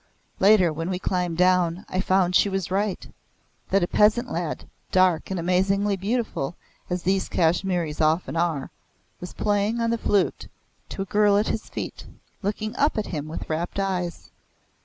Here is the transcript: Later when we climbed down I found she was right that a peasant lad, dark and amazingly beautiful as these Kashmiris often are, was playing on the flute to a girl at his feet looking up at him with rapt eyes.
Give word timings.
Later 0.39 0.73
when 0.73 0.89
we 0.89 0.97
climbed 0.97 1.37
down 1.37 1.85
I 1.87 2.01
found 2.01 2.35
she 2.35 2.49
was 2.49 2.71
right 2.71 3.07
that 3.69 3.83
a 3.83 3.87
peasant 3.87 4.31
lad, 4.31 4.67
dark 4.91 5.29
and 5.29 5.39
amazingly 5.39 5.95
beautiful 5.95 6.55
as 6.89 7.03
these 7.03 7.29
Kashmiris 7.29 8.01
often 8.01 8.35
are, 8.35 8.71
was 9.19 9.33
playing 9.35 9.79
on 9.79 9.91
the 9.91 9.99
flute 9.99 10.47
to 10.89 11.03
a 11.03 11.05
girl 11.05 11.37
at 11.37 11.49
his 11.49 11.69
feet 11.69 12.07
looking 12.41 12.75
up 12.77 12.97
at 12.97 13.05
him 13.13 13.27
with 13.27 13.47
rapt 13.47 13.77
eyes. 13.79 14.31